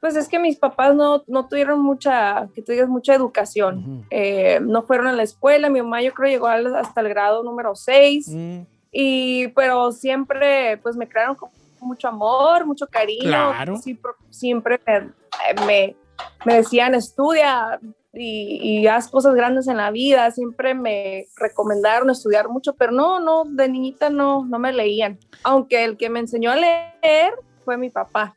[0.00, 4.06] pues es que mis papás no, no tuvieron mucha, que tú digas, mucha educación.
[4.10, 7.74] Eh, no fueron a la escuela, mi mamá yo creo llegó hasta el grado número
[7.74, 8.60] 6, Mm.
[8.92, 13.22] y, pero siempre, pues me crearon con mucho amor, mucho cariño.
[13.28, 13.76] Claro.
[13.76, 15.96] Siempre, siempre me, me,
[16.44, 17.78] me decían, estudia
[18.12, 20.30] y, y haz cosas grandes en la vida.
[20.30, 25.18] Siempre me recomendaron estudiar mucho, pero no, no, de niñita no, no me leían.
[25.44, 27.34] Aunque el que me enseñó a leer
[27.64, 28.34] fue mi papá.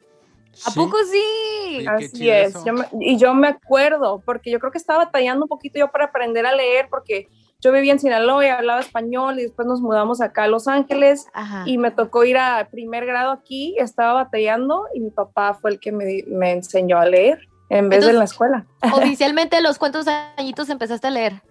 [0.66, 1.86] ¿A poco sí?
[1.88, 2.54] Así es.
[2.66, 5.90] Yo me- y yo me acuerdo, porque yo creo que estaba batallando un poquito yo
[5.90, 7.28] para aprender a leer, porque
[7.62, 11.28] yo vivía en Sinaloa y hablaba español y después nos mudamos acá a Los Ángeles
[11.66, 15.80] y me tocó ir a primer grado aquí, estaba batallando y mi papá fue el
[15.80, 18.66] que me, enseñó a leer en vez de en la escuela.
[18.94, 21.42] Oficialmente, ¿a los cuántos añitos empezaste a leer?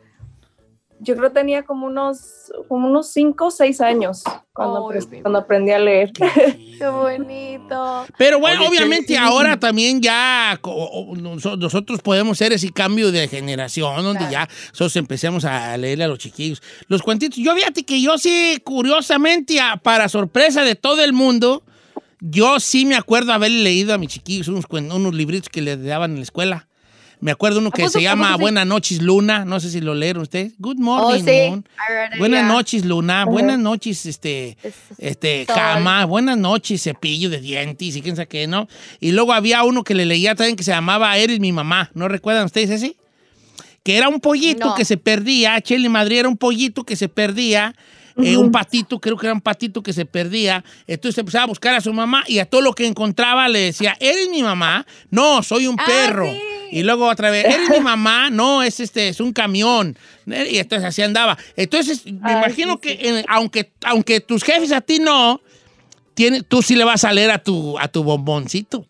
[1.02, 5.38] Yo creo que tenía como unos, como unos cinco o seis años cuando, apre- cuando
[5.38, 6.12] aprendí a leer.
[6.12, 8.06] Qué bonito.
[8.18, 10.60] Pero bueno, Oye, obviamente ahora también ya
[11.58, 16.18] nosotros podemos hacer ese cambio de generación donde ya nosotros empecemos a leerle a los
[16.18, 17.38] chiquillos los cuentitos.
[17.38, 21.62] Yo fíjate que yo sí, curiosamente, a- para sorpresa de todo el mundo,
[22.20, 26.10] yo sí me acuerdo haber leído a mis chiquillos unos, unos libritos que les daban
[26.12, 26.66] en la escuela.
[27.20, 28.40] Me acuerdo uno que se llama sí?
[28.40, 29.44] Buenas noches, Luna.
[29.44, 30.54] No sé si lo leyeron ustedes.
[30.58, 31.48] Good morning, Oh, sí.
[31.50, 31.68] Moon.
[32.18, 33.26] Buenas noches, Luna.
[33.26, 34.56] Buenas noches, este,
[34.98, 35.54] este, Sol.
[35.54, 36.06] cama.
[36.06, 38.68] Buenas noches, cepillo de dientes y quién sabe qué, ¿no?
[39.00, 41.90] Y luego había uno que le leía también que se llamaba Eres mi mamá.
[41.94, 42.96] ¿No recuerdan ustedes ese?
[43.82, 44.74] Que era un pollito No.
[44.74, 45.60] que se perdía.
[45.60, 47.74] Chele Madrid era un pollito que se perdía.
[48.22, 50.62] eh, un patito, creo que era un patito que se perdía.
[50.86, 53.96] Entonces empezaba a buscar a su mamá y a todo lo que encontraba le decía,
[53.98, 54.84] ¿eres mi mamá?
[55.10, 56.26] No, soy un Ah, perro.
[56.70, 58.30] Y luego otra vez, ¿eres mi mamá?
[58.30, 59.96] No, es este, es un camión.
[60.26, 61.36] Y entonces así andaba.
[61.56, 65.40] Entonces, me Ay, imagino sí, que en- aunque, aunque tus jefes a ti no,
[66.14, 68.86] tiene, tú sí le vas a leer a tu, a tu bomboncito.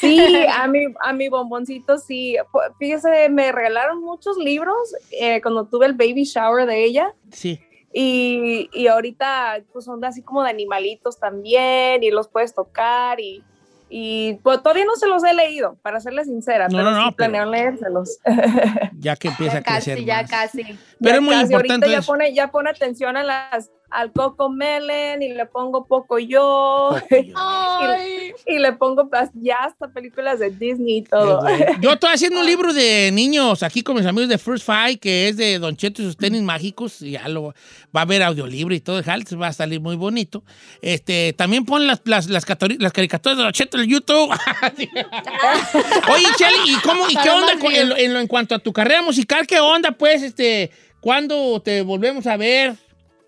[0.00, 2.36] Sí, a mi, a mi bomboncito sí.
[2.78, 4.76] Fíjese, me regalaron muchos libros
[5.10, 7.14] eh, cuando tuve el baby shower de ella.
[7.32, 7.60] Sí.
[7.92, 13.42] Y, y ahorita pues son así como de animalitos también y los puedes tocar y,
[13.88, 17.06] y pues todavía no se los he leído, para serles sincera, No, pero no, no,
[17.08, 18.18] sí planeo leérselos.
[18.98, 19.96] Ya que empieza a crecer.
[19.96, 20.62] Casi, ya casi.
[20.62, 24.12] Pero Ya es muy casi, importante Ahorita ya pone, ya pone atención a las, al
[24.12, 26.96] Coco Melen y le pongo poco yo.
[27.10, 27.32] y,
[28.54, 31.46] y le pongo ya hasta películas de Disney y todo.
[31.80, 35.28] Yo estoy haciendo un libro de niños aquí con mis amigos de First Five, que
[35.28, 37.00] es de Don Cheto y sus tenis mágicos.
[37.02, 37.54] Y ya lo
[37.94, 39.00] va a haber audiolibro y todo,
[39.40, 40.42] va a salir muy bonito.
[40.82, 44.30] Este, también pon las, las, las, caricaturas de Don Cheto en YouTube.
[46.12, 48.72] Oye, Chely, ¿y cómo y qué onda en, lo- en lo- en cuanto a tu
[48.72, 49.46] carrera musical?
[49.46, 50.22] ¿Qué onda, pues?
[50.22, 52.74] Este, ¿cuándo te volvemos a ver?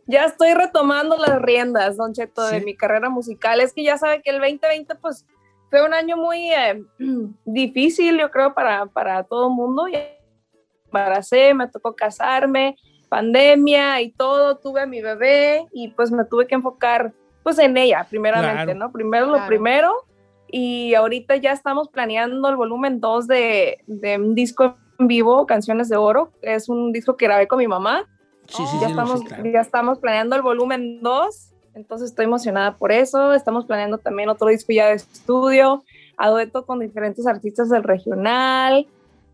[0.07, 2.65] Ya estoy retomando las riendas, Don Cheto, de Sí.
[2.65, 3.61] mi carrera musical.
[3.61, 5.27] Es que ya sabe que el 2020, pues,
[5.71, 6.85] fue un año muy eh,
[7.45, 9.89] difícil, yo creo, para, para todo el mundo.
[9.89, 12.77] Ya me embaracé, me tocó casarme,
[13.09, 14.59] pandemia y todo.
[14.59, 18.79] Tuve a mi bebé y pues me tuve que enfocar, pues, en ella, primeramente, Claro.
[18.79, 18.93] ¿no?
[18.93, 19.49] Primero lo Claro.
[19.49, 19.93] primero.
[20.49, 25.89] Y ahorita ya estamos planeando el volumen 2 de, de un disco en vivo, Canciones
[25.89, 26.31] de Oro.
[26.43, 28.07] Es un disco que grabé con mi mamá
[28.49, 29.45] Sí, sí, ya, sí, estamos, claro.
[29.51, 33.35] ya estamos planeando el volumen 2, entonces estoy emocionada por eso.
[33.35, 35.85] Estamos planeando también otro disco ya de estudio,
[36.17, 38.87] a dueto con diferentes artistas del regional.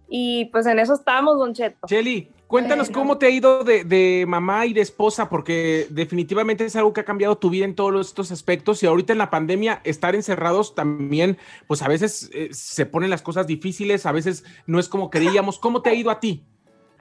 [0.08, 1.86] Y pues en eso estamos, Don Cheto.
[1.86, 3.00] Cheli, cuéntanos Bueno.
[3.00, 7.00] cómo te ha ido de, de mamá y de esposa, porque definitivamente es algo que
[7.00, 10.74] ha cambiado tu vida en todos estos aspectos y ahorita en la pandemia estar encerrados
[10.74, 15.08] también, pues a veces eh, se ponen las cosas difíciles, a veces no es como
[15.08, 15.58] queríamos.
[15.58, 16.44] ¿Cómo te ha ido a ti?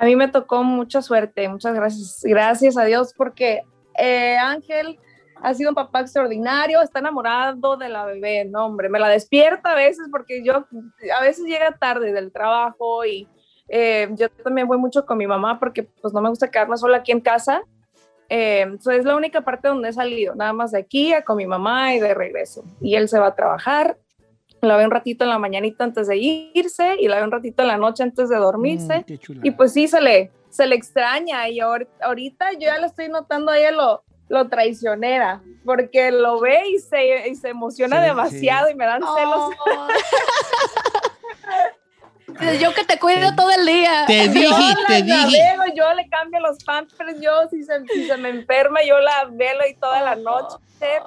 [0.01, 2.21] A mí me tocó mucha suerte, muchas gracias.
[2.23, 3.61] Gracias a Dios porque
[3.99, 4.97] eh, Ángel
[5.35, 9.73] ha sido un papá extraordinario, está enamorado de la bebé, no hombre, me la despierta
[9.73, 10.65] a veces porque yo
[11.15, 13.27] a veces llega tarde del trabajo y
[13.69, 16.97] eh, yo también voy mucho con mi mamá porque pues no me gusta quedarme sola
[16.97, 17.61] aquí en casa.
[18.27, 21.45] Eh, so, es la única parte donde he salido, nada más de aquí con mi
[21.45, 22.63] mamá y de regreso.
[22.81, 23.99] Y él se va a trabajar,
[24.61, 26.17] la veo un ratito en la mañanita antes de
[26.53, 29.05] irse y la veo un ratito en la noche antes de dormirse.
[29.07, 29.45] Mm.
[29.45, 33.09] Y pues sí, se le, se le extraña y ahor- ahorita yo ya le estoy
[33.09, 38.07] notando a ella lo, lo traicionera, porque lo ve y se, y se emociona Sí,
[38.07, 39.49] demasiado y me dan celos.
[42.59, 44.03] Yo que te cuido todo el día.
[44.07, 44.49] Te Yo dije,
[44.81, 45.15] la te dije.
[45.17, 49.25] navego, yo le cambio los pampers, yo si se, si se me enferma, yo la
[49.31, 50.57] velo y toda la noche,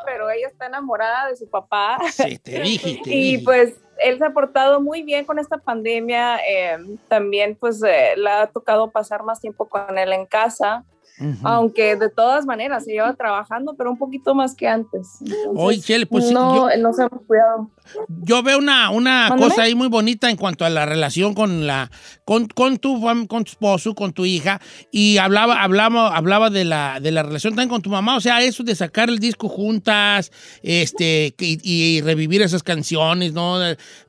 [0.04, 1.98] pero ella está enamorada de su papá.
[2.12, 3.44] Sí, te dije, te y dije.
[3.44, 6.38] pues él se ha portado muy bien con esta pandemia.
[6.48, 10.84] eh, también pues eh, le ha tocado pasar más tiempo con él en casa,
[11.44, 15.18] aunque de todas maneras se lleva trabajando, pero un poquito más que antes.
[15.20, 17.70] Entonces, Oye, Chele, pues no, yo- nos hemos cuidado.
[18.08, 21.90] Yo veo una, una cosa ahí muy bonita en cuanto a la relación con la
[22.24, 26.98] con, con tu con tu esposo, con tu hija y hablaba hablaba hablaba de la
[27.00, 30.32] de la relación también con tu mamá, o sea, eso de sacar el disco juntas,
[30.62, 33.58] este y, y revivir esas canciones, ¿no?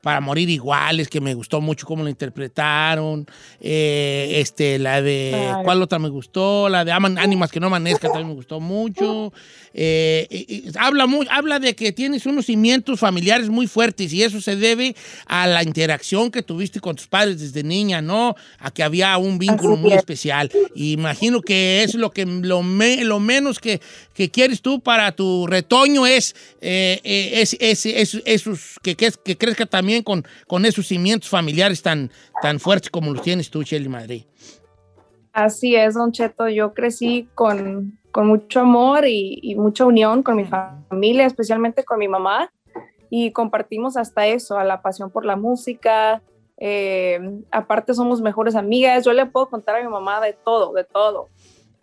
[0.02, 3.26] Para morir iguales, que me gustó mucho cómo lo interpretaron.
[3.60, 5.64] eh, este la de Claro.
[5.64, 6.70] ¿cuál otra me gustó?
[6.70, 9.34] La de Aman Ánimas que no amanezca también me gustó mucho.
[9.78, 14.24] Eh, y- y habla, muy, habla de que tienes unos cimientos familiares muy fuertes y
[14.24, 14.96] eso se debe
[15.28, 18.36] a la interacción que tuviste con tus padres desde niña, ¿no?
[18.60, 19.98] A que había un vínculo muy es.
[20.00, 20.52] especial.
[20.76, 23.82] Imagino que es lo que lo, me- lo menos que,
[24.14, 29.12] que quieres tú para tu retoño es, eh, eh, es, es- es- esos, que, que,
[29.24, 33.64] que crezca también con, con esos cimientos familiares tan, tan fuertes como los tienes tú,
[33.64, 34.24] Shelly Madrid.
[35.34, 36.48] Así es, Don Cheto.
[36.48, 42.00] Yo crecí con, con mucho amor y, y mucha unión con mi familia, especialmente con
[42.00, 42.52] mi mamá,
[43.10, 46.22] y compartimos hasta eso, a la pasión por la música.
[46.58, 47.20] eh,
[47.52, 49.04] aparte somos mejores amigas.
[49.04, 51.30] Yo le puedo contar a mi mamá de todo, de todo.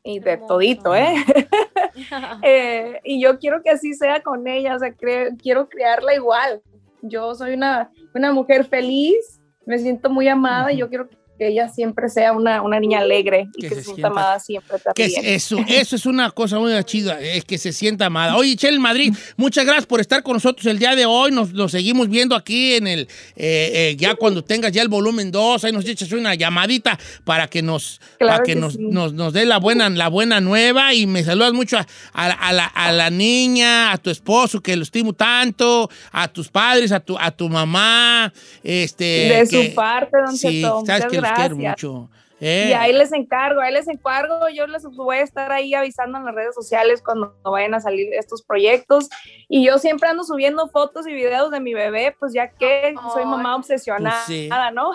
[0.04, 1.14] Y de todito, ¿eh?
[2.42, 6.62] Eh, y yo quiero que así sea con ella, o sea, cre- quiero criarla igual.
[7.02, 11.16] Yo soy una, una mujer feliz, me siento muy amada y yo quiero que
[11.48, 14.78] ella siempre sea una, una niña alegre y Que que, se se sienta amada siempre
[14.94, 15.34] Que es también.
[15.34, 18.36] eso, eso es una cosa muy chida, es que se sienta amada.
[18.36, 21.30] Oye, Chel Madrid, muchas gracias por estar con nosotros el día de hoy.
[21.32, 23.00] Nos, nos seguimos viendo aquí en el,
[23.36, 27.46] eh, eh, ya cuando tengas ya el volumen 2, ahí nos echas una llamadita para
[27.48, 28.78] que nos, Claro para que que nos, sí.
[28.80, 32.34] nos, nos dé la buena, la buena nueva y me saludas mucho a, a la-
[32.34, 36.92] a la, a la niña, a tu esposo, que lo estimo tanto, a tus padres,
[36.92, 38.32] a tu, a tu mamá.
[38.62, 42.10] Este, de que- su parte, don Sí, Cheto, sabes que los quiero mucho.
[42.44, 46.18] Eh, Y ahí les encargo, ahí les encargo, yo les voy a estar ahí avisando
[46.18, 49.08] en las redes sociales cuando vayan a salir estos proyectos.
[49.48, 53.24] Y yo siempre ando subiendo fotos y videos de mi bebé, pues ya que soy
[53.26, 54.50] mamá obsesionada, Pues sí.
[54.74, 54.90] ¿no?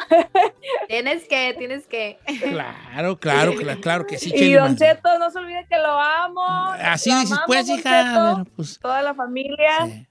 [0.90, 2.20] Tienes que, tienes que.
[2.42, 4.76] Claro, claro, claro, claro que sí, y Cheli Don.
[4.76, 6.44] Cheto, no se olvide que lo amo.
[6.82, 10.06] Así lo dices, amamos, pues, hija, Cheto, pero, pues, Toda la familia.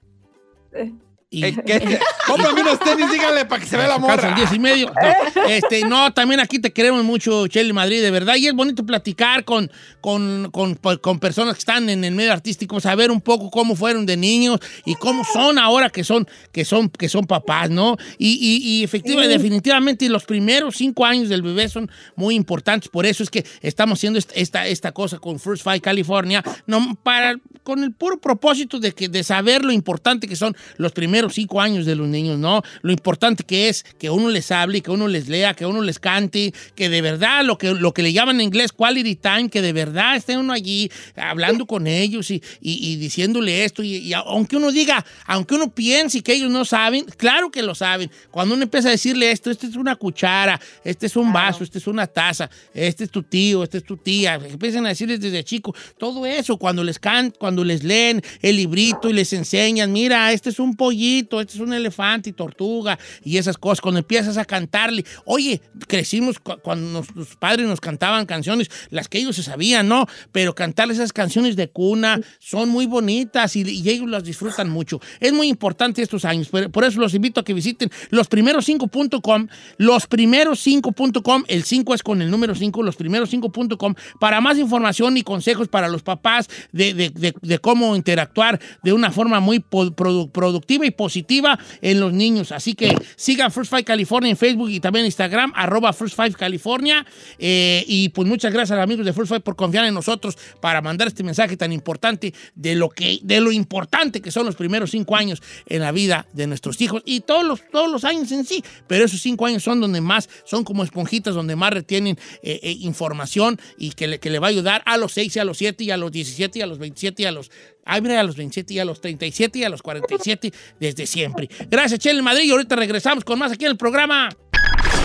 [0.71, 0.91] Eh,
[1.29, 1.99] y- ¿qué?
[2.25, 4.13] Cómprame unos tenis, díganle para que se vea la morra.
[4.13, 4.91] Alcanzan 10 y medio.
[5.37, 8.35] No, este, no, también aquí te queremos mucho, Cheli Madrid, de verdad.
[8.35, 12.79] Y es bonito platicar con, con, con, con personas que están en el medio artístico,
[12.79, 16.89] saber un poco cómo fueron de niños y cómo son ahora que son, que son,
[16.89, 17.97] que son papás, ¿no?
[18.17, 22.89] Y, y, y efectivamente, definitivamente los primeros cinco años del bebé son muy importantes.
[22.89, 26.97] Por eso es que estamos haciendo esta, esta, esta cosa con First Five California, no,
[27.03, 31.16] para, con el puro propósito de, que, de saber lo importante que son los primeros
[31.31, 32.61] cinco años de los niños, ¿no?
[32.81, 35.99] Lo importante que es que uno les hable, que uno les lea, que uno les
[35.99, 39.61] cante, que de verdad lo que, lo que le llaman en inglés quality time, que
[39.61, 43.83] de verdad esté uno allí hablando con ellos y, y- y diciéndole esto.
[43.83, 47.75] Y, y aunque uno diga, aunque uno piense que ellos no saben, claro que lo
[47.75, 48.09] saben.
[48.31, 51.77] Cuando uno empieza a decirle esto, esta es una cuchara, este es un vaso, este
[51.79, 55.43] es una taza, este es tu tío, este es tu tía, empiezan a decirles desde
[55.43, 60.31] chico, todo eso, cuando les can, cuando les leen el librito y les enseñan, mira,
[60.31, 64.37] este es un pollito, este es un elefante y tortuga y esas cosas, cuando empiezas
[64.37, 69.43] a cantarle, oye, crecimos cu- cuando los padres nos cantaban canciones, las que ellos se
[69.43, 70.05] sabían, ¿no?
[70.31, 74.99] Pero cantarles esas canciones de cuna son muy bonitas y, ellos las disfrutan mucho.
[75.19, 79.47] Es muy importante estos años, por, eso los invito a que visiten los primeros 5.com,
[79.77, 84.57] los primeros 5.com, el 5 es con el número 5, los primeros 5.com, para más
[84.57, 90.85] información y consejos para los papás de, de- cómo interactuar de una forma muy productiva
[90.85, 92.51] y positiva en los niños.
[92.51, 97.05] Así que sigan First Five California en Facebook y también Instagram, arroba First Five California.
[97.39, 100.81] Eh, y pues muchas gracias a amigos de First Five por confiar en nosotros para
[100.81, 104.91] mandar este mensaje tan importante de lo, que, de lo importante que son los primeros
[104.91, 108.45] cinco años en la vida de nuestros hijos y todos los, todos los años en
[108.45, 108.63] sí.
[108.87, 112.75] Pero esos cinco años son donde más, son como esponjitas, donde más retienen eh, eh,
[112.79, 115.57] información y que le, que le va a ayudar a los 6 y a los
[115.57, 117.51] 7 y a los 17 y a los 27 y a los...
[117.87, 121.49] Ay, mira, a los 27 y a los 37 y a los 47 desde siempre.
[121.69, 122.43] Gracias, Chele Madrid.
[122.43, 124.29] Y ahorita regresamos con más aquí en el programa.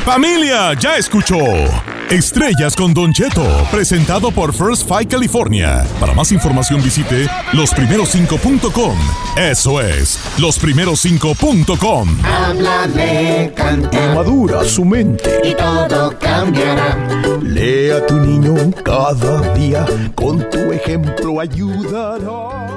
[0.05, 1.36] Familia, ya escuchó.
[2.11, 5.86] Estrellas con Don Cheto, presentado por First Fight California.
[6.00, 8.98] Para más información visite losprimeros5.com.
[9.36, 12.18] Eso es, losprimeros5.com.
[12.24, 14.16] Habla de cantar.
[14.16, 15.40] Madura su mente.
[15.44, 16.98] Y todo cambiará.
[17.40, 19.86] Lea a tu niño cada día,
[20.16, 22.72] con tu ejemplo ayudará.